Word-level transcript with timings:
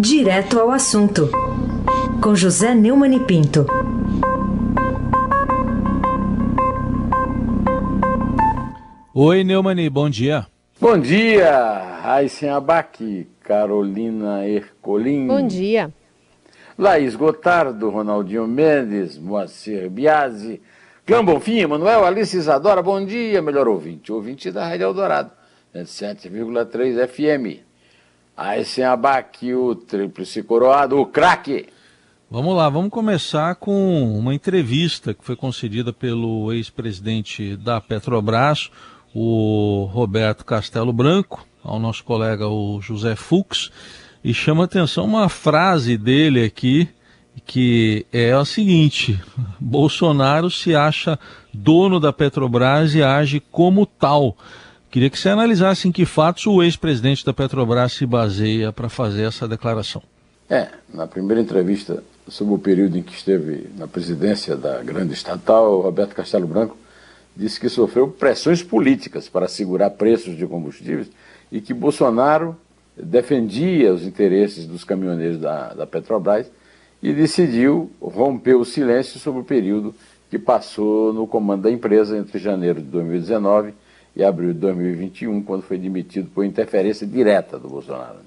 Direto 0.00 0.60
ao 0.60 0.70
assunto, 0.70 1.28
com 2.22 2.32
José 2.32 2.72
Neumann 2.72 3.16
e 3.16 3.18
Pinto. 3.18 3.66
Oi, 9.12 9.42
Neumani, 9.42 9.90
bom 9.90 10.08
dia. 10.08 10.46
Bom 10.80 10.96
dia, 10.96 11.98
Raíssen 12.00 12.48
Abac, 12.48 13.26
Carolina 13.40 14.46
Ercolim. 14.46 15.26
Bom 15.26 15.44
dia. 15.44 15.92
Laís 16.78 17.16
Gotardo, 17.16 17.90
Ronaldinho 17.90 18.46
Mendes, 18.46 19.18
Moacir 19.18 19.90
Biasi, 19.90 20.62
Clã 21.04 21.24
Bonfim, 21.24 21.66
Manuel 21.66 22.04
Alice 22.04 22.36
Isadora, 22.36 22.80
bom 22.82 23.04
dia, 23.04 23.42
melhor 23.42 23.66
ouvinte, 23.66 24.12
ouvinte 24.12 24.52
da 24.52 24.64
Rádio 24.64 24.84
Eldorado, 24.84 25.32
107,3 25.74 27.08
FM. 27.08 27.67
Aí 28.40 28.64
sem 28.64 28.84
abaque, 28.84 29.52
o 29.52 29.74
tríplice 29.74 30.44
coroado, 30.44 30.96
o 31.00 31.04
craque. 31.04 31.66
Vamos 32.30 32.54
lá, 32.54 32.68
vamos 32.68 32.88
começar 32.88 33.56
com 33.56 34.16
uma 34.16 34.32
entrevista 34.32 35.12
que 35.12 35.24
foi 35.24 35.34
concedida 35.34 35.92
pelo 35.92 36.52
ex-presidente 36.52 37.56
da 37.56 37.80
Petrobras, 37.80 38.70
o 39.12 39.90
Roberto 39.92 40.44
Castelo 40.44 40.92
Branco, 40.92 41.44
ao 41.64 41.80
nosso 41.80 42.04
colega 42.04 42.46
o 42.46 42.80
José 42.80 43.16
Fux, 43.16 43.72
e 44.22 44.32
chama 44.32 44.66
atenção 44.66 45.04
uma 45.04 45.28
frase 45.28 45.98
dele 45.98 46.44
aqui, 46.44 46.88
que 47.44 48.06
é 48.12 48.30
a 48.30 48.44
seguinte: 48.44 49.20
Bolsonaro 49.58 50.48
se 50.48 50.76
acha 50.76 51.18
dono 51.52 51.98
da 51.98 52.12
Petrobras 52.12 52.94
e 52.94 53.02
age 53.02 53.40
como 53.50 53.84
tal. 53.84 54.36
Queria 54.90 55.10
que 55.10 55.18
você 55.18 55.28
analisasse 55.28 55.86
em 55.86 55.92
que 55.92 56.06
fatos 56.06 56.46
o 56.46 56.62
ex-presidente 56.62 57.24
da 57.24 57.34
Petrobras 57.34 57.92
se 57.92 58.06
baseia 58.06 58.72
para 58.72 58.88
fazer 58.88 59.24
essa 59.24 59.46
declaração. 59.46 60.02
É, 60.48 60.68
na 60.92 61.06
primeira 61.06 61.42
entrevista 61.42 62.02
sobre 62.26 62.54
o 62.54 62.58
período 62.58 62.96
em 62.96 63.02
que 63.02 63.12
esteve 63.12 63.68
na 63.76 63.86
presidência 63.86 64.56
da 64.56 64.82
grande 64.82 65.12
estatal, 65.12 65.82
Roberto 65.82 66.14
Castelo 66.14 66.46
Branco 66.46 66.74
disse 67.36 67.60
que 67.60 67.68
sofreu 67.68 68.08
pressões 68.08 68.62
políticas 68.62 69.28
para 69.28 69.46
segurar 69.46 69.90
preços 69.90 70.34
de 70.38 70.46
combustíveis 70.46 71.10
e 71.52 71.60
que 71.60 71.74
Bolsonaro 71.74 72.56
defendia 72.96 73.92
os 73.92 74.04
interesses 74.04 74.66
dos 74.66 74.84
caminhoneiros 74.84 75.38
da, 75.38 75.74
da 75.74 75.86
Petrobras 75.86 76.50
e 77.02 77.12
decidiu 77.12 77.92
romper 78.00 78.54
o 78.54 78.64
silêncio 78.64 79.20
sobre 79.20 79.42
o 79.42 79.44
período 79.44 79.94
que 80.30 80.38
passou 80.38 81.12
no 81.12 81.26
comando 81.26 81.62
da 81.62 81.70
empresa 81.70 82.16
entre 82.16 82.38
janeiro 82.38 82.80
de 82.80 82.88
2019 82.88 83.74
e 84.18 84.24
abril 84.24 84.52
de 84.52 84.58
2021, 84.58 85.42
quando 85.44 85.62
foi 85.62 85.78
demitido 85.78 86.28
por 86.28 86.44
interferência 86.44 87.06
direta 87.06 87.56
do 87.56 87.68
Bolsonaro. 87.68 88.18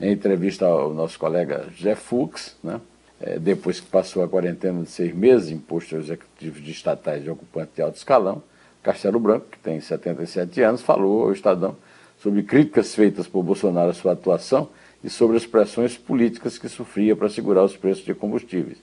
Em 0.00 0.12
entrevista 0.12 0.64
ao 0.64 0.94
nosso 0.94 1.18
colega 1.18 1.66
Jeff 1.76 2.00
Fux, 2.00 2.56
né, 2.62 2.80
é, 3.20 3.36
depois 3.36 3.80
que 3.80 3.86
passou 3.88 4.22
a 4.22 4.28
quarentena 4.28 4.82
de 4.82 4.88
seis 4.88 5.12
meses 5.12 5.50
imposto 5.50 5.96
aos 5.96 6.04
executivos 6.04 6.62
de 6.62 6.70
estatais 6.70 7.24
de 7.24 7.30
ocupante 7.30 7.72
de 7.74 7.82
alto 7.82 7.96
escalão, 7.96 8.42
Castelo 8.80 9.18
Branco, 9.18 9.46
que 9.50 9.58
tem 9.58 9.80
77 9.80 10.62
anos, 10.62 10.82
falou 10.82 11.24
ao 11.24 11.32
Estadão 11.32 11.76
sobre 12.22 12.44
críticas 12.44 12.94
feitas 12.94 13.26
por 13.26 13.42
Bolsonaro 13.42 13.90
à 13.90 13.94
sua 13.94 14.12
atuação 14.12 14.68
e 15.02 15.10
sobre 15.10 15.36
as 15.36 15.44
pressões 15.44 15.96
políticas 15.96 16.58
que 16.58 16.68
sofria 16.68 17.16
para 17.16 17.28
segurar 17.28 17.64
os 17.64 17.76
preços 17.76 18.04
de 18.04 18.14
combustíveis. 18.14 18.78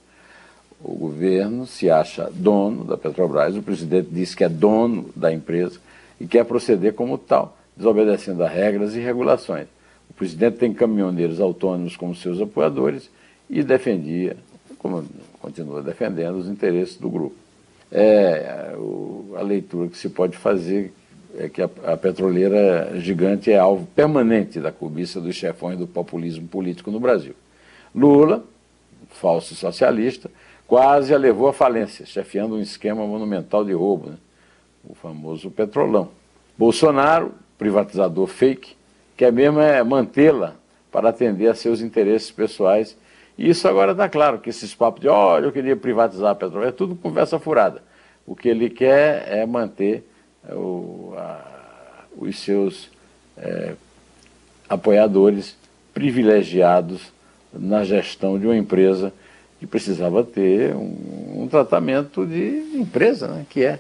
O 0.83 0.95
governo 0.95 1.65
se 1.65 1.89
acha 1.89 2.29
dono 2.33 2.83
da 2.83 2.97
Petrobras, 2.97 3.55
o 3.55 3.61
presidente 3.61 4.09
disse 4.11 4.35
que 4.35 4.43
é 4.43 4.49
dono 4.49 5.09
da 5.15 5.31
empresa 5.31 5.79
e 6.21 6.27
quer 6.27 6.45
proceder 6.45 6.93
como 6.93 7.17
tal, 7.17 7.57
desobedecendo 7.75 8.43
a 8.43 8.47
regras 8.47 8.95
e 8.95 8.99
regulações. 8.99 9.65
O 10.07 10.13
presidente 10.13 10.57
tem 10.57 10.71
caminhoneiros 10.71 11.39
autônomos 11.39 11.97
como 11.97 12.15
seus 12.15 12.39
apoiadores 12.39 13.09
e 13.49 13.63
defendia, 13.63 14.37
como 14.77 15.03
continua 15.39 15.81
defendendo, 15.81 16.35
os 16.35 16.47
interesses 16.47 16.97
do 16.97 17.09
grupo. 17.09 17.35
É, 17.91 18.75
a 19.35 19.41
leitura 19.41 19.89
que 19.89 19.97
se 19.97 20.09
pode 20.09 20.37
fazer 20.37 20.93
é 21.39 21.49
que 21.49 21.59
a, 21.59 21.69
a, 21.85 21.97
petroleira 21.97 22.91
gigante 22.99 23.51
é 23.51 23.57
alvo 23.57 23.87
permanente 23.95 24.59
da 24.59 24.71
cobiça 24.71 25.19
dos 25.19 25.35
chefões 25.35 25.79
do 25.79 25.87
populismo 25.87 26.47
político 26.47 26.91
no 26.91 26.99
Brasil. 26.99 27.33
Lula, 27.95 28.45
falso 29.09 29.55
socialista, 29.55 30.29
quase 30.67 31.15
a 31.15 31.17
levou 31.17 31.47
à 31.47 31.53
falência, 31.53 32.05
chefiando 32.05 32.55
um 32.55 32.61
esquema 32.61 33.07
monumental 33.07 33.65
de 33.65 33.73
roubo, 33.73 34.11
né? 34.11 34.17
o 34.87 34.93
famoso 34.93 35.49
petrolão. 35.49 36.20
Bolsonaro, 36.61 37.33
privatizador 37.57 38.27
fake, 38.27 38.75
quer 39.17 39.33
mesmo 39.33 39.59
é 39.59 39.83
mantê-la 39.83 40.53
para 40.91 41.09
atender 41.09 41.47
a 41.47 41.55
seus 41.55 41.81
interesses 41.81 42.29
pessoais. 42.29 42.95
E 43.35 43.49
isso 43.49 43.67
agora 43.67 43.93
está 43.93 44.07
claro, 44.07 44.37
que 44.37 44.51
esses 44.51 44.75
papos 44.75 45.01
de, 45.01 45.07
olha, 45.07 45.45
eu 45.45 45.51
queria 45.51 45.75
privatizar 45.75 46.29
a 46.29 46.35
Petrobras, 46.35 46.69
é 46.69 46.71
tudo 46.71 46.95
conversa 46.95 47.39
furada. 47.39 47.81
O 48.27 48.35
que 48.35 48.47
ele 48.47 48.69
quer 48.69 49.27
é 49.27 49.43
manter 49.43 50.07
o, 50.51 51.15
a, 51.17 51.41
os 52.15 52.39
seus 52.39 52.91
é, 53.35 53.73
apoiadores 54.69 55.57
privilegiados 55.95 57.11
na 57.51 57.83
gestão 57.83 58.37
de 58.37 58.45
uma 58.45 58.55
empresa 58.55 59.11
que 59.59 59.65
precisava 59.65 60.23
ter 60.23 60.75
um, 60.75 61.41
um 61.41 61.47
tratamento 61.47 62.23
de 62.23 62.77
empresa, 62.77 63.27
né, 63.29 63.47
que 63.49 63.65
é. 63.65 63.79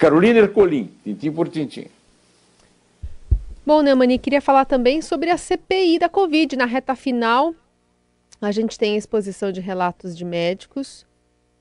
Carolina 0.00 0.38
Ercolim, 0.38 0.90
tintim 1.04 1.30
por 1.30 1.46
tintim. 1.46 1.84
Bom, 3.66 3.82
Neumani, 3.82 4.18
queria 4.18 4.40
falar 4.40 4.64
também 4.64 5.02
sobre 5.02 5.28
a 5.28 5.36
CPI 5.36 5.98
da 5.98 6.08
Covid. 6.08 6.56
Na 6.56 6.64
reta 6.64 6.94
final, 6.94 7.54
a 8.40 8.50
gente 8.50 8.78
tem 8.78 8.94
a 8.94 8.96
exposição 8.96 9.52
de 9.52 9.60
relatos 9.60 10.16
de 10.16 10.24
médicos 10.24 11.04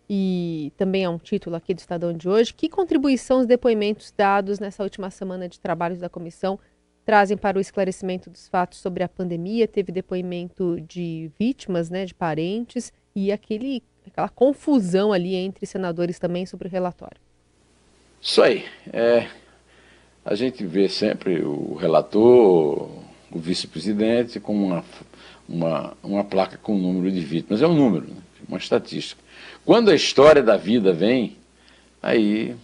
e 0.10 0.72
também 0.78 1.04
é 1.04 1.10
um 1.10 1.18
título 1.18 1.58
aqui 1.58 1.74
do 1.74 1.80
Estadão 1.80 2.14
de 2.14 2.30
hoje. 2.30 2.54
Que 2.54 2.70
contribuição 2.70 3.42
os 3.42 3.46
depoimentos 3.46 4.14
dados 4.16 4.58
nessa 4.58 4.84
última 4.84 5.12
semana 5.12 5.50
de 5.50 5.60
trabalhos 5.60 6.00
da 6.00 6.08
comissão 6.08 6.58
trazem 7.04 7.36
para 7.36 7.58
o 7.58 7.62
esclarecimento 7.62 8.30
dos 8.30 8.48
fatos 8.48 8.80
sobre 8.80 9.04
a 9.04 9.10
pandemia? 9.10 9.68
Teve 9.68 9.92
depoimento 9.92 10.80
de 10.80 11.30
vítimas, 11.38 11.90
né, 11.90 12.06
de 12.06 12.14
parentes 12.14 12.94
e 13.14 13.34
aquele, 13.34 13.84
aquela 14.08 14.30
confusão 14.30 15.12
ali 15.12 15.36
entre 15.36 15.66
senadores 15.66 16.18
também 16.18 16.46
sobre 16.46 16.70
o 16.70 16.72
relatório. 16.72 17.20
Isso 18.22 18.42
aí. 18.42 18.66
É, 18.92 19.28
a 20.26 20.36
gente 20.36 20.66
vê 20.66 20.90
sempre 20.90 21.42
o 21.42 21.76
relator, 21.76 22.90
o 23.32 23.40
vice-presidente 23.40 24.40
com 24.40 24.54
uma, 24.56 24.84
uma, 25.48 25.94
uma 26.04 26.24
placa 26.24 26.58
com 26.58 26.76
o 26.76 26.80
número 26.80 27.12
de 27.12 27.22
vítimas. 27.22 27.62
É 27.62 27.68
um 27.68 27.74
número, 27.74 28.08
né? 28.08 28.18
uma 28.48 28.58
estatística. 28.58 29.22
Quando 29.66 29.90
a 29.90 29.96
história 29.96 30.44
da 30.44 30.58
vida 30.58 30.92
vem, 30.92 31.38
aí 32.02 32.56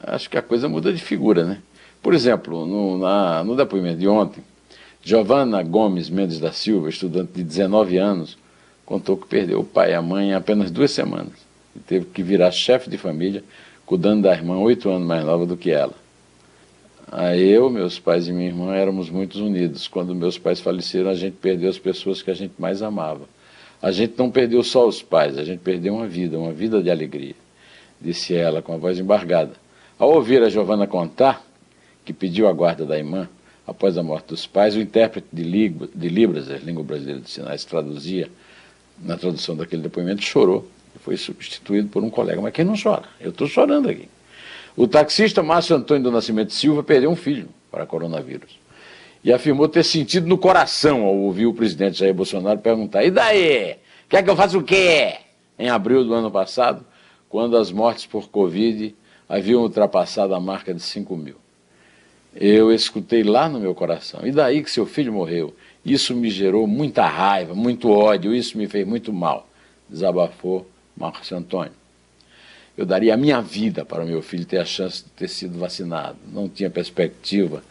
acho 0.00 0.28
que 0.28 0.36
a 0.36 0.42
coisa 0.42 0.68
muda 0.68 0.92
de 0.92 1.02
figura, 1.02 1.44
né? 1.44 1.62
Por 2.02 2.14
exemplo, 2.14 2.66
no, 2.66 2.98
na, 2.98 3.44
no 3.44 3.56
depoimento 3.56 3.98
de 3.98 4.08
ontem, 4.08 4.42
Giovanna 5.02 5.62
Gomes 5.62 6.10
Mendes 6.10 6.38
da 6.38 6.52
Silva, 6.52 6.88
estudante 6.88 7.32
de 7.32 7.42
19 7.42 7.96
anos, 7.96 8.36
contou 8.84 9.16
que 9.16 9.26
perdeu 9.26 9.60
o 9.60 9.64
pai 9.64 9.92
e 9.92 9.94
a 9.94 10.02
mãe 10.02 10.30
em 10.30 10.34
apenas 10.34 10.70
duas 10.70 10.90
semanas 10.90 11.32
e 11.74 11.80
teve 11.80 12.06
que 12.06 12.22
virar 12.22 12.50
chefe 12.50 12.90
de 12.90 12.98
família, 12.98 13.42
cuidando 13.92 14.22
da 14.22 14.32
irmã 14.32 14.56
oito 14.56 14.88
anos 14.88 15.06
mais 15.06 15.22
nova 15.22 15.44
do 15.44 15.54
que 15.54 15.70
ela. 15.70 15.92
A 17.10 17.36
eu, 17.36 17.68
meus 17.68 17.98
pais 17.98 18.26
e 18.26 18.32
minha 18.32 18.46
irmã 18.46 18.74
éramos 18.74 19.10
muito 19.10 19.38
unidos. 19.38 19.86
Quando 19.86 20.14
meus 20.14 20.38
pais 20.38 20.60
faleceram, 20.60 21.10
a 21.10 21.14
gente 21.14 21.34
perdeu 21.34 21.68
as 21.68 21.78
pessoas 21.78 22.22
que 22.22 22.30
a 22.30 22.34
gente 22.34 22.54
mais 22.58 22.80
amava. 22.80 23.28
A 23.82 23.92
gente 23.92 24.14
não 24.16 24.30
perdeu 24.30 24.62
só 24.62 24.88
os 24.88 25.02
pais, 25.02 25.36
a 25.36 25.44
gente 25.44 25.60
perdeu 25.60 25.94
uma 25.94 26.06
vida, 26.06 26.38
uma 26.38 26.52
vida 26.52 26.82
de 26.82 26.90
alegria, 26.90 27.34
disse 28.00 28.34
ela 28.34 28.62
com 28.62 28.72
a 28.72 28.78
voz 28.78 28.98
embargada. 28.98 29.52
Ao 29.98 30.10
ouvir 30.10 30.42
a 30.42 30.48
Giovana 30.48 30.86
contar 30.86 31.44
que 32.02 32.14
pediu 32.14 32.48
a 32.48 32.52
guarda 32.54 32.86
da 32.86 32.96
irmã 32.96 33.28
após 33.66 33.98
a 33.98 34.02
morte 34.02 34.28
dos 34.28 34.46
pais, 34.46 34.74
o 34.74 34.80
intérprete 34.80 35.26
de, 35.30 35.42
Libras, 35.42 35.90
de 35.94 36.08
Libras, 36.08 36.50
a 36.50 36.56
língua 36.56 36.82
brasileira 36.82 37.20
de 37.20 37.28
sinais, 37.28 37.62
traduzia 37.62 38.30
na 38.98 39.18
tradução 39.18 39.54
daquele 39.54 39.82
depoimento, 39.82 40.22
chorou 40.22 40.66
foi 41.04 41.16
substituído 41.16 41.88
por 41.88 42.02
um 42.02 42.10
colega. 42.10 42.40
Mas 42.40 42.52
quem 42.52 42.64
não 42.64 42.74
chora? 42.80 43.04
Eu 43.20 43.30
estou 43.30 43.46
chorando 43.46 43.88
aqui. 43.88 44.08
O 44.76 44.86
taxista 44.86 45.42
Márcio 45.42 45.76
Antônio 45.76 46.04
do 46.04 46.10
Nascimento 46.10 46.52
Silva 46.52 46.82
perdeu 46.82 47.10
um 47.10 47.16
filho 47.16 47.48
para 47.70 47.84
coronavírus 47.84 48.58
e 49.22 49.32
afirmou 49.32 49.68
ter 49.68 49.84
sentido 49.84 50.26
no 50.26 50.38
coração 50.38 51.04
ao 51.04 51.14
ouvir 51.16 51.46
o 51.46 51.54
presidente 51.54 51.98
Jair 51.98 52.14
Bolsonaro 52.14 52.58
perguntar: 52.58 53.04
e 53.04 53.10
daí? 53.10 53.76
Quer 54.08 54.22
que 54.22 54.30
eu 54.30 54.36
faça 54.36 54.56
o 54.58 54.62
quê? 54.62 55.16
Em 55.58 55.68
abril 55.68 56.04
do 56.04 56.14
ano 56.14 56.30
passado, 56.30 56.84
quando 57.28 57.56
as 57.56 57.70
mortes 57.70 58.06
por 58.06 58.28
Covid 58.28 58.94
haviam 59.28 59.62
ultrapassado 59.62 60.34
a 60.34 60.40
marca 60.40 60.74
de 60.74 60.82
5 60.82 61.16
mil. 61.16 61.36
Eu 62.34 62.72
escutei 62.72 63.22
lá 63.22 63.48
no 63.48 63.60
meu 63.60 63.74
coração: 63.74 64.20
e 64.24 64.32
daí 64.32 64.62
que 64.62 64.70
seu 64.70 64.86
filho 64.86 65.12
morreu? 65.12 65.54
Isso 65.84 66.14
me 66.14 66.30
gerou 66.30 66.66
muita 66.66 67.06
raiva, 67.06 67.54
muito 67.54 67.90
ódio, 67.90 68.34
isso 68.34 68.56
me 68.56 68.68
fez 68.68 68.86
muito 68.86 69.12
mal, 69.12 69.48
desabafou 69.88 70.66
Marcos 70.96 71.30
Antônio. 71.32 71.72
Eu 72.76 72.86
daria 72.86 73.14
a 73.14 73.16
minha 73.16 73.40
vida 73.40 73.84
para 73.84 74.02
o 74.02 74.06
meu 74.06 74.22
filho 74.22 74.44
ter 74.44 74.58
a 74.58 74.64
chance 74.64 75.04
de 75.04 75.10
ter 75.10 75.28
sido 75.28 75.58
vacinado. 75.58 76.16
Não 76.32 76.48
tinha 76.48 76.70
perspectiva 76.70 77.62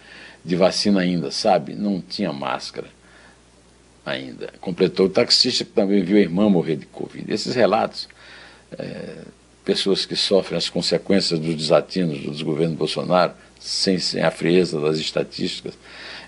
de 0.45 0.55
vacina 0.55 1.01
ainda, 1.01 1.31
sabe? 1.31 1.73
Não 1.73 2.01
tinha 2.01 2.31
máscara. 2.31 2.87
ainda. 4.05 4.53
Completou 4.59 5.05
o 5.07 5.09
taxista 5.09 5.63
que 5.63 5.71
também 5.71 6.03
viu 6.03 6.17
a 6.17 6.21
irmã 6.21 6.49
morrer 6.49 6.75
de 6.75 6.85
Covid. 6.87 7.31
Esses 7.31 7.55
relatos, 7.55 8.07
é, 8.77 9.23
pessoas 9.63 10.05
que 10.05 10.15
sofrem 10.15 10.57
as 10.57 10.69
consequências 10.69 11.39
dos 11.39 11.55
desatinos 11.55 12.19
do 12.19 12.31
desgoverno 12.31 12.75
Bolsonaro, 12.75 13.33
sem, 13.59 13.99
sem 13.99 14.23
a 14.23 14.31
frieza 14.31 14.79
das 14.79 14.97
estatísticas, 14.97 15.77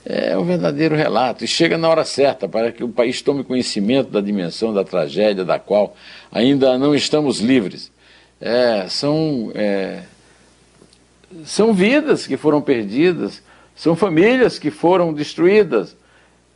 é 0.06 0.38
um 0.38 0.44
verdadeiro 0.44 0.96
relato. 0.96 1.44
E 1.44 1.48
chega 1.48 1.78
na 1.78 1.90
hora 1.90 2.04
certa 2.04 2.48
para 2.48 2.72
que 2.72 2.84
o 2.84 2.90
país 2.90 3.22
tome 3.22 3.44
conhecimento 3.44 4.10
da 4.10 4.22
dimensão 4.22 4.74
da 4.74 4.84
tragédia 4.84 5.46
da 5.46 5.60
qual 5.60 5.96
ainda 6.32 6.78
não 6.78 6.94
estamos 6.94 7.40
livres. 7.40 7.92
É, 8.40 8.88
são, 8.90 9.52
é, 9.56 10.04
são 11.46 11.74
vidas 11.74 12.28
que 12.28 12.36
foram 12.36 12.62
perdidas, 12.62 13.42
são 13.76 13.96
famílias 13.96 14.60
que 14.60 14.70
foram 14.70 15.14
destruídas. 15.14 15.96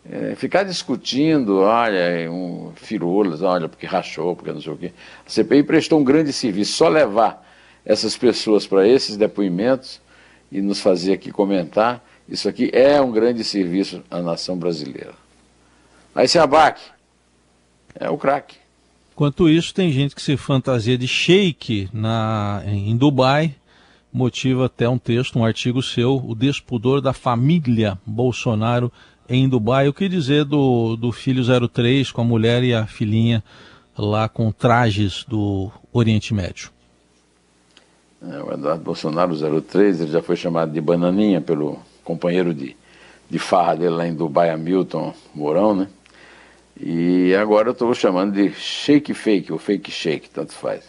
É, 0.10 0.36
ficar 0.36 0.64
discutindo, 0.64 1.60
olha, 1.60 2.32
um, 2.32 2.72
firulas, 2.76 3.42
olha, 3.42 3.68
porque 3.68 3.86
rachou, 3.86 4.36
porque 4.36 4.54
não 4.54 4.62
sei 4.62 4.72
o 4.72 4.78
quê. 4.78 4.94
A 5.26 5.30
CPI 5.30 5.64
prestou 5.64 6.00
um 6.00 6.04
grande 6.04 6.32
serviço. 6.32 6.74
Só 6.74 6.88
levar 6.88 7.46
essas 7.86 8.18
pessoas 8.18 8.66
para 8.66 8.88
esses 8.88 9.18
depoimentos 9.18 10.02
e 10.52 10.62
nos 10.62 10.80
fazer 10.80 11.14
aqui 11.14 11.32
comentar, 11.32 12.04
isso 12.28 12.50
aqui 12.50 12.70
é 12.74 13.02
um 13.02 13.12
grande 13.12 13.44
serviço 13.44 14.04
à 14.10 14.22
nação 14.22 14.58
brasileira. 14.58 15.14
Aí 16.14 16.28
se 16.28 16.38
abaque, 16.38 16.82
é 17.96 18.10
o 18.10 18.18
craque. 18.18 18.56
Enquanto 19.14 19.50
isso, 19.50 19.74
tem 19.74 19.92
gente 19.92 20.14
que 20.14 20.22
se 20.22 20.38
fantasia 20.38 20.98
de 20.98 21.08
sheik 21.08 21.90
na, 21.92 22.62
em 22.68 22.96
Dubai, 22.96 23.56
motiva 24.12 24.66
até 24.66 24.88
um 24.88 24.98
texto, 24.98 25.40
um 25.40 25.46
artigo 25.46 25.82
seu, 25.82 26.18
o 26.18 26.36
despudor 26.36 27.02
da 27.02 27.14
família 27.14 27.98
Bolsonaro 28.06 28.92
em 29.28 29.48
Dubai. 29.48 29.88
O 29.88 29.94
que 29.94 30.08
dizer 30.08 30.44
do, 30.46 30.96
do 30.96 31.12
filho 31.12 31.44
03 31.70 32.12
com 32.12 32.22
a 32.22 32.26
mulher 32.26 32.64
e 32.64 32.74
a 32.74 32.86
filhinha 32.86 33.44
lá 33.98 34.30
com 34.30 34.52
trajes 34.52 35.24
do 35.28 35.72
Oriente 35.92 36.34
Médio? 36.34 36.70
É, 38.22 38.42
o 38.42 38.52
Eduardo 38.52 38.84
Bolsonaro 38.84 39.36
03, 39.62 40.02
ele 40.02 40.12
já 40.12 40.22
foi 40.22 40.36
chamado 40.36 40.72
de 40.72 40.82
bananinha 40.82 41.40
pelo 41.42 41.80
companheiro 42.08 42.54
de, 42.54 42.74
de 43.30 43.38
farra 43.38 43.76
dele 43.76 43.90
lá 43.90 44.08
em 44.08 44.16
Dubai, 44.16 44.50
Hamilton 44.50 45.14
Mourão, 45.36 45.76
né? 45.76 45.88
E 46.80 47.36
agora 47.36 47.68
eu 47.68 47.72
estou 47.74 47.94
chamando 47.94 48.32
de 48.32 48.54
shake 48.54 49.14
fake, 49.14 49.52
ou 49.52 49.60
fake 49.60 49.92
shake, 49.92 50.30
tanto 50.30 50.54
faz. 50.54 50.86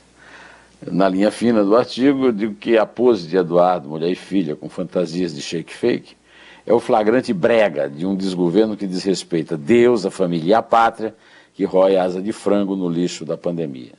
Na 0.86 1.08
linha 1.08 1.32
fina 1.32 1.64
do 1.64 1.74
artigo, 1.74 2.26
eu 2.26 2.32
digo 2.32 2.54
que 2.54 2.78
a 2.78 2.86
pose 2.86 3.26
de 3.26 3.36
Eduardo, 3.36 3.88
mulher 3.88 4.10
e 4.10 4.14
filha, 4.14 4.54
com 4.54 4.68
fantasias 4.68 5.34
de 5.34 5.42
shake 5.42 5.74
fake, 5.74 6.16
é 6.64 6.72
o 6.72 6.78
flagrante 6.78 7.32
brega 7.32 7.88
de 7.88 8.06
um 8.06 8.14
desgoverno 8.14 8.76
que 8.76 8.86
desrespeita 8.86 9.56
Deus, 9.56 10.06
a 10.06 10.10
família 10.10 10.50
e 10.50 10.54
a 10.54 10.62
pátria, 10.62 11.16
que 11.54 11.64
rói 11.64 11.96
asa 11.96 12.22
de 12.22 12.30
frango 12.30 12.76
no 12.76 12.88
lixo 12.88 13.24
da 13.24 13.36
pandemia. 13.36 13.94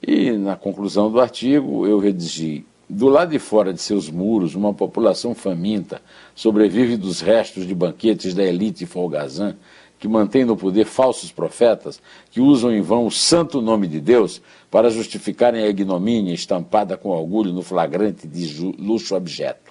E 0.00 0.30
na 0.30 0.56
conclusão 0.56 1.10
do 1.10 1.20
artigo, 1.20 1.86
eu 1.86 1.98
redigi: 1.98 2.64
do 2.90 3.08
lado 3.08 3.30
de 3.30 3.38
fora 3.38 3.72
de 3.72 3.80
seus 3.80 4.10
muros, 4.10 4.54
uma 4.54 4.74
população 4.74 5.34
faminta 5.34 6.02
sobrevive 6.34 6.96
dos 6.96 7.20
restos 7.20 7.66
de 7.66 7.74
banquetes 7.74 8.34
da 8.34 8.42
elite 8.42 8.84
folgazã, 8.84 9.56
que 9.98 10.08
mantém 10.08 10.44
no 10.44 10.56
poder 10.56 10.86
falsos 10.86 11.30
profetas, 11.30 12.00
que 12.30 12.40
usam 12.40 12.72
em 12.72 12.80
vão 12.80 13.06
o 13.06 13.10
santo 13.10 13.60
nome 13.60 13.86
de 13.86 14.00
Deus 14.00 14.42
para 14.70 14.90
justificarem 14.90 15.62
a 15.62 15.68
ignomínia 15.68 16.34
estampada 16.34 16.96
com 16.96 17.10
orgulho 17.10 17.52
no 17.52 17.62
flagrante 17.62 18.26
de 18.26 18.74
luxo 18.78 19.14
abjeto 19.14 19.70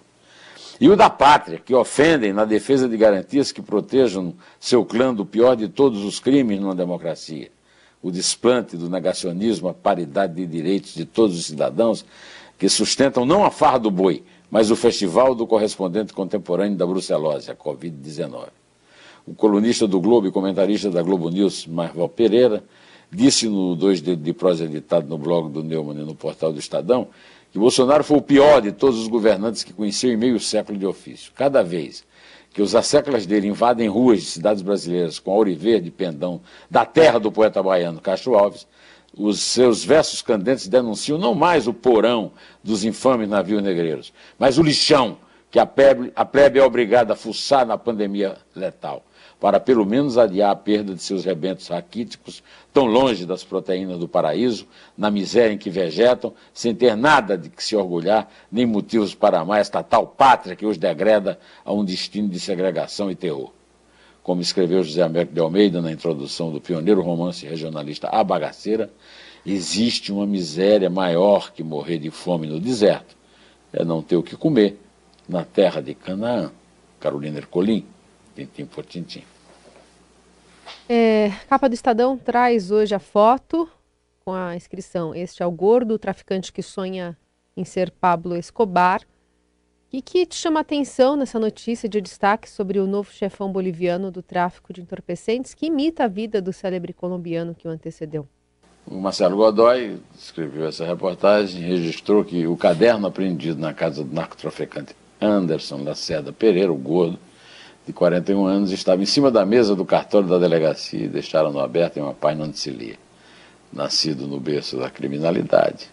e 0.79 0.87
o 0.87 0.95
da 0.95 1.09
pátria, 1.09 1.59
que 1.59 1.75
ofendem 1.75 2.31
na 2.31 2.45
defesa 2.45 2.87
de 2.87 2.95
garantias 2.95 3.51
que 3.51 3.61
protejam 3.61 4.33
seu 4.59 4.85
clã 4.85 5.13
do 5.13 5.25
pior 5.25 5.55
de 5.55 5.67
todos 5.67 6.03
os 6.05 6.19
crimes 6.19 6.59
numa 6.59 6.73
democracia. 6.73 7.51
O 8.01 8.09
desplante 8.09 8.77
do 8.77 8.89
negacionismo 8.89 9.67
à 9.67 9.73
paridade 9.73 10.35
de 10.35 10.47
direitos 10.47 10.93
de 10.93 11.03
todos 11.03 11.37
os 11.37 11.45
cidadãos, 11.47 12.05
que 12.59 12.69
sustentam 12.69 13.25
não 13.25 13.43
a 13.43 13.49
farra 13.49 13.79
do 13.79 13.89
boi, 13.89 14.21
mas 14.51 14.69
o 14.69 14.75
festival 14.75 15.33
do 15.33 15.47
correspondente 15.47 16.13
contemporâneo 16.13 16.77
da 16.77 16.85
brucelose, 16.85 17.49
a 17.49 17.55
Covid-19. 17.55 18.49
O 19.25 19.33
colunista 19.33 19.87
do 19.87 19.99
Globo 20.01 20.27
e 20.27 20.31
comentarista 20.31 20.91
da 20.91 21.01
Globo 21.01 21.29
News, 21.29 21.65
Marval 21.65 22.09
Pereira, 22.09 22.63
disse 23.11 23.47
no 23.47 23.75
2 23.75 24.01
de, 24.01 24.15
de 24.15 24.33
prosa 24.33 24.65
editado 24.65 25.07
no 25.07 25.17
blog 25.17 25.49
do 25.49 25.63
Neumann 25.63 26.01
e 26.01 26.05
no 26.05 26.13
portal 26.13 26.51
do 26.51 26.59
Estadão 26.59 27.07
que 27.51 27.57
Bolsonaro 27.57 28.03
foi 28.03 28.17
o 28.17 28.21
pior 28.21 28.61
de 28.61 28.71
todos 28.71 28.99
os 28.99 29.07
governantes 29.07 29.63
que 29.63 29.73
conheceu 29.73 30.11
em 30.11 30.17
meio 30.17 30.39
século 30.39 30.77
de 30.77 30.85
ofício. 30.85 31.31
Cada 31.35 31.63
vez 31.63 32.03
que 32.53 32.61
os 32.61 32.75
asseclas 32.75 33.25
dele 33.25 33.47
invadem 33.47 33.87
ruas 33.87 34.19
de 34.19 34.25
cidades 34.25 34.61
brasileiras 34.61 35.17
com 35.17 35.31
ouro 35.31 35.53
verde 35.55 35.89
pendão 35.89 36.41
da 36.69 36.85
terra 36.85 37.19
do 37.19 37.31
poeta 37.31 37.61
baiano 37.61 38.01
Castro 38.01 38.35
Alves, 38.35 38.67
os 39.17 39.39
seus 39.39 39.83
versos 39.83 40.21
candentes 40.21 40.67
denunciam 40.67 41.17
não 41.17 41.33
mais 41.33 41.67
o 41.67 41.73
porão 41.73 42.31
dos 42.63 42.83
infames 42.83 43.29
navios 43.29 43.63
negreiros, 43.63 44.13
mas 44.37 44.57
o 44.57 44.63
lixão 44.63 45.17
que 45.51 45.59
a 45.59 45.65
plebe, 45.65 46.11
a 46.15 46.23
plebe 46.23 46.59
é 46.59 46.63
obrigada 46.63 47.13
a 47.13 47.15
fuçar 47.15 47.65
na 47.65 47.77
pandemia 47.77 48.37
letal 48.55 49.03
para 49.39 49.59
pelo 49.59 49.85
menos 49.85 50.17
adiar 50.17 50.51
a 50.51 50.55
perda 50.55 50.93
de 50.93 51.01
seus 51.01 51.23
rebentos 51.23 51.67
raquíticos, 51.69 52.43
tão 52.73 52.85
longe 52.85 53.25
das 53.25 53.43
proteínas 53.43 53.97
do 53.97 54.07
paraíso, 54.07 54.67
na 54.97 55.09
miséria 55.09 55.53
em 55.53 55.57
que 55.57 55.69
vegetam, 55.69 56.33
sem 56.53 56.75
ter 56.75 56.95
nada 56.95 57.37
de 57.37 57.49
que 57.49 57.63
se 57.63 57.75
orgulhar, 57.75 58.29
nem 58.51 58.65
motivos 58.65 59.15
para 59.15 59.39
amar 59.39 59.61
esta 59.61 59.81
tal 59.81 60.05
pátria 60.05 60.55
que 60.55 60.65
os 60.65 60.77
degreda 60.77 61.39
a 61.63 61.71
um 61.71 61.85
destino 61.85 62.27
de 62.27 62.39
segregação 62.39 63.09
e 63.09 63.15
terror. 63.15 63.51
Como 64.29 64.43
escreveu 64.43 64.83
José 64.83 65.01
Américo 65.01 65.33
de 65.33 65.39
Almeida 65.39 65.81
na 65.81 65.91
introdução 65.91 66.51
do 66.51 66.61
pioneiro 66.61 67.01
romance 67.01 67.47
regionalista 67.47 68.09
A 68.09 68.23
Bagaceira, 68.23 68.91
existe 69.43 70.11
uma 70.11 70.27
miséria 70.27 70.87
maior 70.87 71.51
que 71.51 71.63
morrer 71.63 71.97
de 71.97 72.11
fome 72.11 72.45
no 72.45 72.59
deserto, 72.59 73.17
é 73.73 73.83
não 73.83 74.03
ter 74.03 74.17
o 74.17 74.21
que 74.21 74.37
comer 74.37 74.79
na 75.27 75.43
terra 75.43 75.81
de 75.81 75.95
Canaã. 75.95 76.51
Carolina 76.99 77.39
Ercolim 77.39 77.83
tintim 78.35 78.67
por 78.67 78.85
tintim. 78.85 79.23
É, 80.87 81.31
capa 81.49 81.67
do 81.67 81.73
Estadão 81.73 82.15
traz 82.15 82.69
hoje 82.69 82.93
a 82.93 82.99
foto 82.99 83.67
com 84.23 84.31
a 84.31 84.55
inscrição 84.55 85.15
Este 85.15 85.41
é 85.41 85.45
o 85.47 85.51
gordo, 85.51 85.95
o 85.95 85.99
traficante 85.99 86.53
que 86.53 86.61
sonha 86.61 87.17
em 87.57 87.65
ser 87.65 87.89
Pablo 87.89 88.37
Escobar. 88.37 89.01
E 89.91 90.03
que 90.03 90.23
te 90.23 90.35
chama 90.35 90.59
a 90.59 90.61
atenção 90.61 91.15
nessa 91.15 91.39
notícia 91.39 91.89
de 91.89 91.99
destaque 91.99 92.47
sobre 92.47 92.79
o 92.79 92.85
novo 92.85 93.11
chefão 93.11 93.51
boliviano 93.51 94.11
do 94.11 94.21
tráfico 94.21 94.71
de 94.71 94.81
entorpecentes 94.81 95.55
que 95.55 95.65
imita 95.65 96.03
a 96.03 96.07
vida 96.07 96.39
do 96.39 96.53
célebre 96.53 96.93
colombiano 96.93 97.55
que 97.55 97.67
o 97.67 97.71
antecedeu? 97.71 98.27
O 98.85 98.99
Marcelo 98.99 99.35
Godoy 99.35 99.99
escreveu 100.15 100.67
essa 100.67 100.85
reportagem, 100.85 101.63
registrou 101.63 102.23
que 102.23 102.45
o 102.45 102.55
caderno 102.55 103.07
apreendido 103.07 103.59
na 103.59 103.73
casa 103.73 104.03
do 104.03 104.13
narcotraficante 104.13 104.95
Anderson 105.19 105.83
Lacerda 105.83 106.31
Pereira, 106.31 106.71
o 106.71 106.77
gordo, 106.77 107.17
de 107.87 107.91
41 107.91 108.45
anos, 108.45 108.71
estava 108.71 109.01
em 109.01 109.07
cima 109.07 109.31
da 109.31 109.43
mesa 109.43 109.75
do 109.75 109.85
cartório 109.85 110.27
da 110.27 110.37
delegacia 110.37 111.05
e 111.05 111.07
deixaram-no 111.07 111.59
aberto 111.59 111.97
em 111.97 112.01
uma 112.01 112.13
página 112.13 112.45
onde 112.45 112.59
se 112.59 112.69
lia. 112.69 112.95
Nascido 113.73 114.27
no 114.27 114.39
berço 114.39 114.77
da 114.77 114.89
criminalidade. 114.89 115.89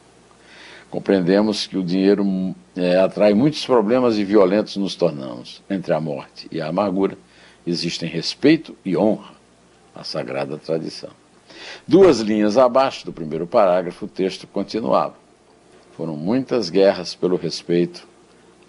Compreendemos 0.91 1.67
que 1.67 1.77
o 1.77 1.83
dinheiro 1.83 2.55
é, 2.77 2.97
atrai 2.97 3.35
muitos 3.35 3.65
problemas 3.67 4.17
e 4.17 4.25
violentos 4.25 4.77
nos 4.77 4.95
tornamos. 4.95 5.63
Entre 5.69 5.93
a 5.93 6.01
morte 6.01 6.47
e 6.51 6.61
a 6.61 6.69
amargura 6.69 7.19
existem 7.67 8.09
respeito 8.09 8.77
e 8.85 8.97
honra, 8.97 9.35
a 9.95 10.05
sagrada 10.05 10.57
tradição. 10.57 11.11
Duas 11.87 12.21
linhas 12.21 12.57
abaixo 12.57 13.05
do 13.05 13.13
primeiro 13.13 13.47
parágrafo, 13.47 14.05
o 14.05 14.09
texto 14.09 14.47
continuava. 14.47 15.15
Foram 15.97 16.17
muitas 16.17 16.71
guerras 16.71 17.15
pelo 17.15 17.37
respeito 17.37 18.07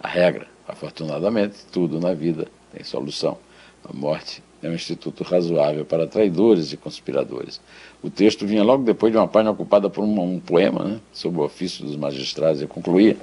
à 0.00 0.08
regra. 0.08 0.46
Afortunadamente, 0.66 1.58
tudo 1.70 2.00
na 2.00 2.14
vida 2.14 2.48
tem 2.72 2.82
solução. 2.84 3.38
A 3.84 3.92
morte 3.92 4.42
é 4.62 4.68
um 4.68 4.74
instituto 4.74 5.22
razoável 5.22 5.84
para 5.84 6.06
traidores 6.06 6.72
e 6.72 6.76
conspiradores. 6.76 7.60
O 8.02 8.10
texto 8.10 8.46
vinha 8.46 8.62
logo 8.62 8.82
depois 8.82 9.12
de 9.12 9.18
uma 9.18 9.28
página 9.28 9.50
ocupada 9.50 9.88
por 9.88 10.04
um, 10.04 10.20
um 10.20 10.40
poema 10.40 10.84
né, 10.84 11.00
sobre 11.12 11.40
o 11.40 11.44
ofício 11.44 11.84
dos 11.84 11.96
magistrados 11.96 12.60
e 12.60 12.66
concluía: 12.66 13.16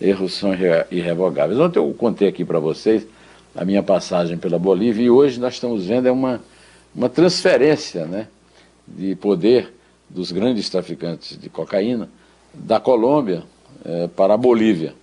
erros 0.00 0.34
são 0.34 0.50
irrevogáveis. 0.90 1.58
Ontem 1.58 1.78
eu 1.78 1.92
contei 1.94 2.28
aqui 2.28 2.44
para 2.44 2.58
vocês 2.58 3.06
a 3.54 3.64
minha 3.64 3.82
passagem 3.82 4.36
pela 4.36 4.58
Bolívia 4.58 5.04
e 5.04 5.10
hoje 5.10 5.38
nós 5.38 5.54
estamos 5.54 5.86
vendo 5.86 6.08
é 6.08 6.12
uma, 6.12 6.40
uma 6.94 7.08
transferência 7.08 8.06
né, 8.06 8.28
de 8.86 9.14
poder 9.14 9.72
dos 10.08 10.32
grandes 10.32 10.68
traficantes 10.68 11.38
de 11.38 11.48
cocaína 11.48 12.08
da 12.52 12.78
Colômbia 12.78 13.44
é, 13.84 14.08
para 14.08 14.34
a 14.34 14.36
Bolívia. 14.36 14.94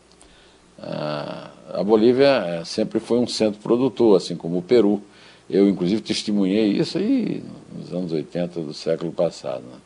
Ah, 0.82 1.52
a 1.74 1.84
Bolívia 1.84 2.28
é, 2.28 2.66
sempre 2.66 3.00
foi 3.00 3.20
um 3.20 3.28
centro 3.28 3.60
produtor, 3.60 4.18
assim 4.18 4.36
como 4.36 4.58
o 4.58 4.62
Peru. 4.62 5.02
Eu, 5.50 5.68
inclusive, 5.68 6.02
testemunhei 6.02 6.74
isso 6.74 6.98
aí 6.98 7.44
nos 7.74 7.92
anos 7.92 8.12
80 8.12 8.62
do 8.62 8.74
século 8.74 9.12
passado. 9.12 9.64
Né? 9.64 9.78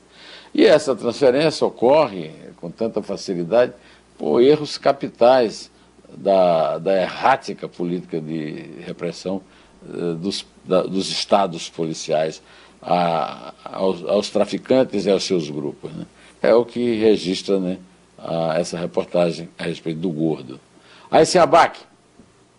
E 0.54 0.66
essa 0.66 0.96
transferência 0.96 1.66
ocorre 1.66 2.32
com 2.58 2.70
tanta 2.70 3.02
facilidade 3.02 3.74
por 4.18 4.42
erros 4.42 4.78
capitais 4.78 5.72
da, 6.16 6.78
da 6.78 7.02
errática 7.02 7.68
política 7.68 8.20
de 8.20 8.70
repressão 8.86 9.42
eh, 9.88 10.14
dos, 10.14 10.46
da, 10.64 10.84
dos 10.84 11.10
estados 11.10 11.70
policiais 11.70 12.42
a, 12.82 13.54
aos, 13.64 14.04
aos, 14.04 14.30
traficantes 14.30 15.06
e 15.06 15.10
aos 15.10 15.24
seus 15.24 15.50
grupos. 15.50 15.92
Né? 15.92 16.06
É 16.42 16.54
o 16.54 16.66
que 16.66 16.96
registra 16.96 17.60
né, 17.60 17.80
a, 18.18 18.60
essa 18.60 18.78
reportagem 18.78 19.50
a 19.58 19.64
respeito 19.64 20.00
do 20.00 20.10
gordo. 20.10 20.60
Aí 21.10 21.26
se 21.26 21.40
abaque, 21.40 21.82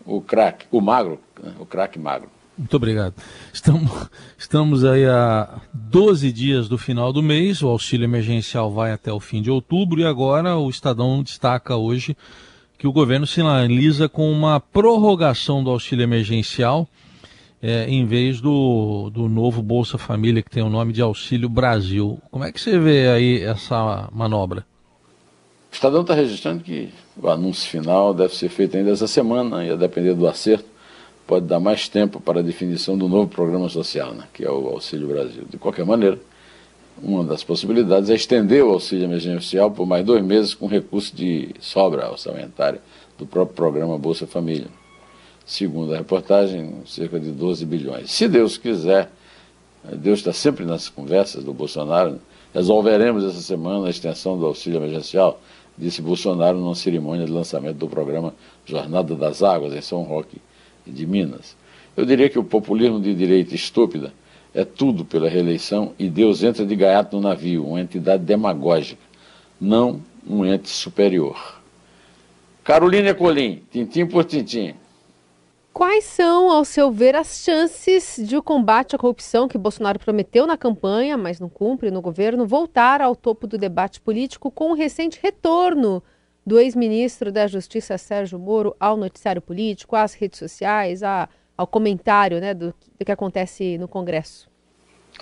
o 0.05 0.21
craque, 0.21 0.67
o 0.71 0.81
magro, 0.81 1.21
né, 1.41 1.53
o 1.59 1.67
craque 1.67 1.99
magro. 1.99 2.34
Muito 2.57 2.77
obrigado. 2.77 3.15
Estamos, 3.53 3.91
estamos 4.39 4.85
aí 4.85 5.05
a 5.07 5.61
12 5.73 6.31
dias 6.31 6.69
do 6.69 6.79
final 6.79 7.13
do 7.13 7.23
mês, 7.23 7.63
o 7.63 7.69
auxílio 7.69 8.05
emergencial 8.05 8.71
vai 8.71 8.93
até 8.93 9.13
o 9.13 9.19
fim 9.19 9.43
de 9.43 9.51
outubro 9.51 10.01
e 10.01 10.05
agora 10.05 10.57
o 10.57 10.71
Estadão 10.71 11.23
destaca 11.23 11.77
hoje 11.77 12.17
que 12.79 12.87
o 12.87 12.93
governo 12.93 13.27
sinaliza 13.27 14.09
com 14.09 14.31
uma 14.31 14.61
prorrogação 14.61 15.65
do 15.65 15.71
auxílio 15.71 16.03
emergencial 16.03 16.89
é, 17.63 17.89
em 17.89 18.05
vez 18.05 18.43
do, 18.43 19.09
do 19.11 19.27
novo 19.27 19.63
Bolsa 19.63 19.97
Família, 19.97 20.43
que 20.43 20.51
tem 20.51 20.63
o 20.63 20.69
nome 20.69 20.93
de 20.93 21.01
Auxílio 21.01 21.49
Brasil. 21.49 22.21
Como 22.31 22.45
é 22.45 22.53
que 22.53 22.61
você 22.61 22.79
vê 22.79 23.09
aí 23.09 23.43
essa 23.43 24.07
manobra? 24.13 24.67
O 25.73 25.75
Estadão 25.75 26.03
está 26.03 26.13
registrando 26.13 26.63
que 26.63 26.91
o 27.17 27.27
anúncio 27.27 27.71
final 27.71 28.13
deve 28.13 28.35
ser 28.37 28.51
feito 28.51 28.77
ainda 28.77 28.91
essa 28.91 29.07
semana, 29.07 29.65
ia 29.65 29.79
depender 29.79 30.15
do 30.15 30.29
acerto, 30.29 30.67
pode 31.27 31.47
dar 31.47 31.61
mais 31.61 31.89
tempo 31.89 32.21
para 32.21 32.41
a 32.41 32.43
definição 32.43 32.97
do 32.97 33.09
novo 33.09 33.29
programa 33.29 33.69
social, 33.69 34.13
né, 34.13 34.25
que 34.33 34.45
é 34.45 34.51
o 34.51 34.69
Auxílio 34.69 35.09
Brasil. 35.09 35.45
De 35.49 35.57
qualquer 35.57 35.85
maneira, 35.85 36.19
uma 37.03 37.25
das 37.25 37.43
possibilidades 37.43 38.11
é 38.11 38.15
estender 38.15 38.65
o 38.65 38.71
auxílio 38.71 39.05
emergencial 39.05 39.71
por 39.71 39.87
mais 39.87 40.05
dois 40.05 40.25
meses 40.25 40.55
com 40.55 40.67
recurso 40.67 41.15
de 41.15 41.51
sobra 41.61 42.11
orçamentária 42.11 42.81
do 43.19 43.27
próprio 43.27 43.57
programa 43.57 43.99
Bolsa 43.99 44.27
Família 44.27 44.69
segundo 45.45 45.93
a 45.93 45.99
reportagem, 45.99 46.75
cerca 46.87 47.21
de 47.21 47.31
12 47.31 47.67
bilhões. 47.67 48.11
Se 48.11 48.27
Deus 48.27 48.57
quiser, 48.57 49.11
Deus 49.97 50.21
está 50.21 50.33
sempre 50.33 50.65
nas 50.65 50.89
conversas 50.89 51.45
do 51.45 51.53
Bolsonaro, 51.53 52.19
resolveremos 52.53 53.25
essa 53.25 53.41
semana 53.41 53.87
a 53.87 53.91
extensão 53.91 54.39
do 54.39 54.47
auxílio 54.47 54.79
emergencial, 54.79 55.41
disse 55.77 56.01
Bolsonaro 56.01 56.59
numa 56.59 56.75
cerimônia 56.75 57.27
de 57.27 57.33
lançamento 57.33 57.77
do 57.77 57.89
programa 57.89 58.35
Jornada 58.65 59.15
das 59.15 59.43
Águas, 59.43 59.75
em 59.75 59.81
São 59.81 60.03
Roque 60.03 60.39
de 60.87 61.07
Minas. 61.07 61.57
Eu 61.97 62.05
diria 62.05 62.29
que 62.29 62.39
o 62.39 62.45
populismo 62.45 63.01
de 63.01 63.15
direita 63.15 63.55
estúpida 63.55 64.13
é 64.53 64.65
tudo 64.65 65.05
pela 65.05 65.29
reeleição 65.29 65.93
e 65.99 66.09
Deus 66.09 66.43
entra 66.43 66.65
de 66.65 66.77
gaiato 66.77 67.17
no 67.17 67.23
navio, 67.23 67.67
uma 67.67 67.81
entidade 67.81 68.23
demagógica, 68.23 69.03
não 69.61 70.01
um 70.27 70.45
ente 70.45 70.69
superior. 70.69 71.61
Carolina 72.63 73.15
Colim, 73.15 73.63
tintim 73.71 74.07
por 74.07 74.25
tintim. 74.25 74.75
Quais 75.73 76.05
são, 76.05 76.51
ao 76.51 76.65
seu 76.65 76.93
ver, 76.93 77.17
as 77.17 77.43
chances 77.43 78.17
de 78.25 78.37
o 78.37 78.43
combate 78.43 78.95
à 78.95 78.99
corrupção 78.99 79.49
que 79.49 79.59
Bolsonaro 79.59 79.99
prometeu 79.99 80.47
na 80.47 80.57
campanha, 80.57 81.17
mas 81.19 81.41
não 81.41 81.49
cumpre 81.49 81.91
no 81.91 82.01
governo, 82.01 82.47
voltar 82.47 83.03
ao 83.03 83.17
topo 83.17 83.49
do 83.49 83.59
debate 83.59 84.01
político 84.01 84.53
com 84.53 84.71
o 84.71 84.75
recente 84.75 85.19
retorno 85.21 86.01
do 86.47 86.59
ex-ministro 86.59 87.33
da 87.33 87.47
Justiça 87.47 87.97
Sérgio 87.97 88.39
Moro 88.39 88.77
ao 88.79 88.97
noticiário 88.97 89.41
político, 89.41 89.97
às 89.97 90.15
redes 90.15 90.39
sociais, 90.39 91.03
a, 91.03 91.29
ao 91.57 91.67
comentário 91.67 92.41
né, 92.41 92.53
do, 92.53 92.75
do 92.99 93.05
que 93.05 93.13
acontece 93.13 93.79
no 93.79 93.89
Congresso? 93.89 94.49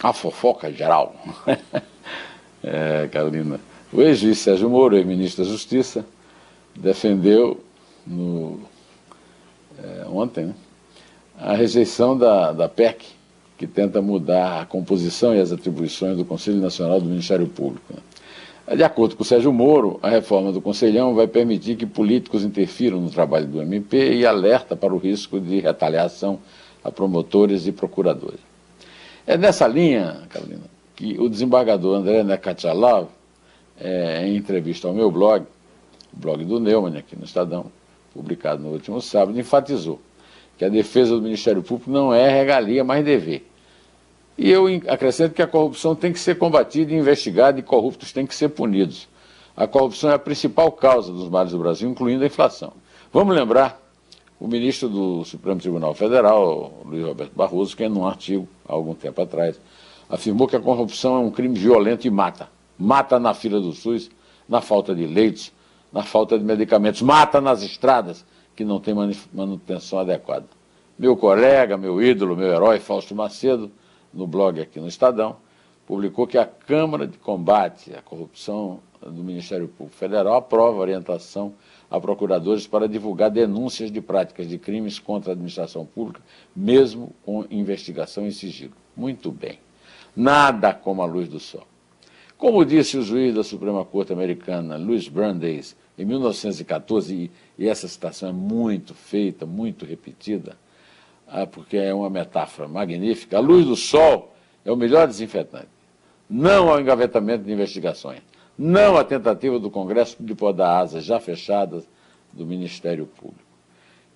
A 0.02 0.12
fofoca 0.12 0.73
geral. 0.73 1.14
é, 2.62 3.09
Carolina. 3.09 3.61
O 3.93 4.00
ex-juiz 4.00 4.38
Sérgio 4.38 4.71
Moro, 4.71 4.97
ex-ministro 4.97 5.45
da 5.45 5.50
Justiça, 5.50 6.05
defendeu 6.75 7.62
no 8.07 8.61
é, 9.79 10.07
ontem, 10.07 10.47
né, 10.47 10.55
a 11.38 11.55
rejeição 11.55 12.17
da, 12.17 12.52
da 12.52 12.69
PEC, 12.69 13.07
que 13.59 13.67
tenta 13.67 14.00
mudar 14.02 14.62
a 14.62 14.67
composição 14.67 15.35
e 15.35 15.41
as 15.41 15.52
atribuições 15.52 16.17
do 16.17 16.25
Conselho 16.25 16.59
Nacional 16.59 17.00
do 17.00 17.09
Ministério 17.09 17.47
Público. 17.47 17.93
Né. 17.93 18.00
De 18.69 18.85
acordo 18.85 19.16
com 19.16 19.23
o 19.23 19.26
Sérgio 19.26 19.52
Moro, 19.52 19.99
a 20.02 20.09
reforma 20.09 20.52
do 20.52 20.61
Conselhão 20.61 21.14
vai 21.14 21.26
permitir 21.26 21.75
que 21.75 21.85
políticos 21.85 22.45
interfiram 22.45 23.00
no 23.00 23.11
trabalho 23.11 23.47
do 23.47 23.61
MP 23.61 24.14
e 24.14 24.25
alerta 24.25 24.76
para 24.76 24.95
o 24.95 24.99
risco 24.99 25.40
de 25.40 25.59
retaliação 25.59 26.38
a 26.83 26.90
promotores 26.90 27.66
e 27.66 27.73
procuradores. 27.73 28.40
É 29.26 29.37
nessa 29.37 29.66
linha, 29.66 30.23
Carolina, 30.31 30.62
que 30.95 31.16
o 31.19 31.28
desembargador 31.28 31.97
André 31.97 32.23
Nekatialov, 32.23 33.09
é, 33.81 34.26
em 34.26 34.37
entrevista 34.37 34.87
ao 34.87 34.95
meu 34.95 35.11
blog, 35.11 35.45
o 36.12 36.16
blog 36.16 36.45
do 36.45 36.61
Neumann 36.61 36.97
aqui 36.97 37.16
no 37.16 37.25
Estadão, 37.25 37.66
publicado 38.14 38.62
no 38.62 38.71
último 38.71 39.00
sábado, 39.00 39.38
enfatizou 39.38 40.00
que 40.57 40.64
a 40.64 40.69
defesa 40.69 41.16
do 41.16 41.23
Ministério 41.23 41.62
Público 41.62 41.90
não 41.90 42.14
é 42.14 42.28
regalia, 42.28 42.85
mas 42.85 43.04
dever. 43.04 43.45
E 44.37 44.51
eu 44.51 44.67
acrescento 44.89 45.35
que 45.35 45.43
a 45.43 45.47
corrupção 45.47 45.95
tem 45.95 46.12
que 46.12 46.19
ser 46.19 46.39
combatida 46.39 46.93
e 46.93 46.97
investigada 46.97 47.59
e 47.59 47.62
corruptos 47.62 48.12
têm 48.12 48.27
que 48.27 48.35
ser 48.35 48.49
punidos. 48.49 49.09
A 49.57 49.67
corrupção 49.67 50.11
é 50.11 50.15
a 50.15 50.19
principal 50.19 50.73
causa 50.73 51.12
dos 51.12 51.29
males 51.29 51.53
do 51.53 51.59
Brasil, 51.59 51.89
incluindo 51.89 52.25
a 52.25 52.27
inflação. 52.27 52.73
Vamos 53.12 53.37
lembrar 53.37 53.81
o 54.41 54.49
ministro 54.49 54.89
do 54.89 55.25
Supremo 55.25 55.61
Tribunal 55.61 55.95
Federal, 55.95 56.73
Luiz 56.85 57.05
Roberto 57.05 57.33
Barroso, 57.37 57.77
que 57.77 57.87
num 57.89 58.07
artigo, 58.07 58.49
há 58.67 58.73
algum 58.73 58.95
tempo 58.95 59.21
atrás, 59.21 59.61
afirmou 60.09 60.49
que 60.49 60.57
a 60.57 60.61
corrupção 60.61 61.17
é 61.17 61.19
um 61.19 61.31
crime 61.31 61.59
violento 61.59 62.07
e 62.07 62.11
mata. 62.11 62.49
Mata 62.79 63.21
na 63.21 63.35
fila 63.35 63.61
do 63.61 63.73
SUS, 63.73 64.11
na 64.49 64.61
falta 64.61 64.95
de 64.95 65.07
leitos, 65.07 65.53
na 65.93 66.03
falta 66.03 66.39
de 66.39 66.45
medicamentos, 66.45 67.03
mata 67.03 67.41
nas 67.41 67.62
estradas 67.62 68.25
que 68.57 68.65
não 68.65 68.81
tem 68.81 68.95
manutenção 69.33 69.99
adequada. 69.99 70.47
Meu 70.99 71.17
colega, 71.17 71.77
meu 71.77 72.03
ídolo, 72.03 72.37
meu 72.37 72.49
herói, 72.49 72.81
Fausto 72.81 73.15
Macedo, 73.15 73.71
no 74.12 74.26
blog 74.26 74.61
aqui 74.61 74.78
no 74.78 74.88
Estadão, 74.88 75.37
publicou 75.87 76.26
que 76.26 76.38
a 76.38 76.47
Câmara 76.47 77.07
de 77.07 77.19
Combate 77.19 77.95
à 77.95 78.02
Corrupção 78.02 78.81
do 79.00 79.23
Ministério 79.23 79.69
Público 79.69 79.97
Federal 79.97 80.35
aprova 80.35 80.78
orientação 80.78 81.52
a 81.90 82.00
procuradores 82.00 82.66
para 82.66 82.88
divulgar 82.88 83.31
denúncias 83.31 83.90
de 83.90 84.00
práticas 84.00 84.49
de 84.49 84.59
crimes 84.59 84.99
contra 84.99 85.33
a 85.33 85.35
administração 85.35 85.85
pública, 85.85 86.23
mesmo 86.54 87.12
com 87.25 87.45
investigação 87.50 88.26
em 88.26 88.31
sigilo. 88.31 88.73
Muito 88.97 89.31
bem. 89.31 89.59
Nada 90.14 90.73
como 90.73 91.02
a 91.02 91.07
luz 91.07 91.28
do 91.28 91.40
sol. 91.40 91.66
Como 92.38 92.64
disse 92.64 92.97
o 92.97 93.02
juiz 93.02 93.35
da 93.35 93.45
Suprema 93.45 93.85
Corte 93.85 94.12
Americana, 94.12 94.76
Louis 94.76 95.09
Brandeis, 95.09 95.76
em 95.97 96.04
1914, 96.04 97.31
e, 97.59 97.69
essa 97.69 97.87
citação 97.87 98.31
é 98.31 98.33
muito 98.33 98.95
feita, 98.95 99.47
muito 99.47 99.85
repetida, 99.85 100.57
ah, 101.33 101.47
porque 101.47 101.79
é 101.79 101.95
uma 101.95 102.11
metáfora 102.11 102.69
magnífica, 102.69 103.39
a 103.39 103.41
luz 103.41 103.65
do 103.65 103.75
sol 103.75 104.35
é 104.65 104.71
o 104.71 104.77
melhor 104.77 105.07
desinfetante. 105.09 105.69
Não 106.29 106.69
ao 106.69 106.79
engavetamento 106.79 107.45
de 107.45 107.53
investigações, 107.53 108.21
não 108.59 108.99
à 108.99 109.05
tentativa 109.05 109.59
do 109.59 109.71
Congresso 109.71 110.17
de 110.21 110.35
podar 110.35 110.83
asas 110.83 111.05
já 111.05 111.19
fechadas 111.19 111.85
do 112.33 112.45
Ministério 112.45 113.07
Público. 113.07 113.41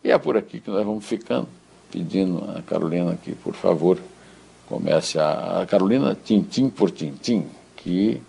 E 0.05 0.11
é 0.11 0.19
por 0.19 0.37
aqui 0.37 0.61
que 0.61 0.71
nós 0.71 0.85
vamos 0.85 1.07
ficando, 1.07 1.49
pedindo 1.91 2.45
a 2.57 2.63
Carolina 2.63 3.19
que, 3.23 3.35
por 3.35 3.55
favor, 3.55 3.99
comece 4.69 5.19
a, 5.19 5.63
a 5.63 5.67
Carolina 5.67 6.17
tintim 6.23 6.69
por 6.69 6.91
tintim, 6.91 7.47
que 7.77 8.21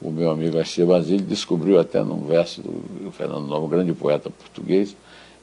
o 0.00 0.10
meu 0.10 0.30
amigo 0.30 0.58
Achia 0.58 0.84
Basílio 0.84 1.24
descobriu 1.24 1.80
até 1.80 2.02
num 2.02 2.26
verso 2.26 2.60
do 2.60 3.10
Fernando 3.12 3.46
Novo, 3.46 3.66
grande 3.66 3.94
poeta 3.94 4.28
português, 4.28 4.94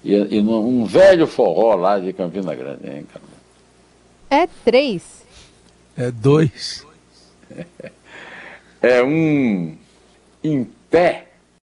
e, 0.03 0.37
e 0.37 0.41
num 0.41 0.85
velho 0.85 1.25
forró 1.25 1.75
lá 1.75 1.99
de 1.99 2.11
Campina 2.13 2.53
Grande, 2.53 2.87
hein, 2.87 3.05
Carolina? 3.11 3.33
É 4.29 4.47
três. 4.65 5.23
É 5.97 6.11
dois. 6.11 6.85
É 8.81 9.01
um 9.03 9.77
em 10.43 10.63
pé 10.89 11.27